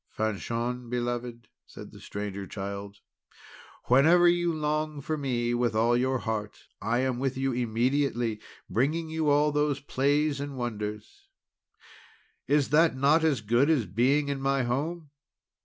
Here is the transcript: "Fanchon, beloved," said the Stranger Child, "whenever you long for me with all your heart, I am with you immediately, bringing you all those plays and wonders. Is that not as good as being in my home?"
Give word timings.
"Fanchon, 0.09 0.89
beloved," 0.89 1.47
said 1.67 1.91
the 1.91 1.99
Stranger 1.99 2.47
Child, 2.47 3.01
"whenever 3.83 4.27
you 4.27 4.51
long 4.51 4.99
for 4.99 5.15
me 5.15 5.53
with 5.53 5.75
all 5.75 5.95
your 5.95 6.17
heart, 6.17 6.57
I 6.81 7.01
am 7.01 7.19
with 7.19 7.37
you 7.37 7.51
immediately, 7.53 8.39
bringing 8.67 9.11
you 9.11 9.29
all 9.29 9.51
those 9.51 9.79
plays 9.79 10.39
and 10.39 10.57
wonders. 10.57 11.27
Is 12.47 12.69
that 12.69 12.95
not 12.97 13.23
as 13.23 13.41
good 13.41 13.69
as 13.69 13.85
being 13.85 14.27
in 14.29 14.41
my 14.41 14.63
home?" 14.63 15.11